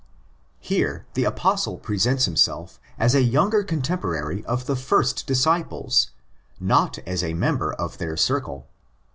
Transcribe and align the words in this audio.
Here 0.61 1.05
the 1.13 1.25
Apostle 1.25 1.77
presents 1.77 2.25
himself 2.25 2.79
as 2.97 3.13
a 3.13 3.21
younger 3.21 3.61
contemporary 3.63 4.43
of 4.45 4.65
the 4.65 4.75
first 4.75 5.27
disciples, 5.27 6.09
not 6.59 6.97
as 7.05 7.23
a 7.23 7.35
member 7.35 7.71
of 7.73 7.99
their 7.99 8.17
circle. 8.17 8.65